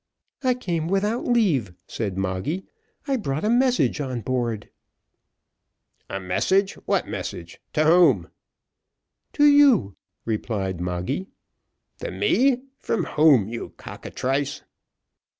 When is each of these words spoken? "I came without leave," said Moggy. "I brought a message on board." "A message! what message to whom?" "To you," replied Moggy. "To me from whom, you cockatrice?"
"I 0.43 0.55
came 0.55 0.87
without 0.87 1.25
leave," 1.25 1.73
said 1.87 2.17
Moggy. 2.17 2.65
"I 3.07 3.17
brought 3.17 3.45
a 3.45 3.51
message 3.51 4.01
on 4.01 4.21
board." 4.21 4.71
"A 6.09 6.19
message! 6.19 6.73
what 6.87 7.07
message 7.07 7.61
to 7.73 7.85
whom?" 7.85 8.31
"To 9.33 9.45
you," 9.45 9.95
replied 10.25 10.81
Moggy. 10.81 11.27
"To 11.99 12.09
me 12.09 12.63
from 12.79 13.03
whom, 13.03 13.47
you 13.47 13.75
cockatrice?" 13.77 14.63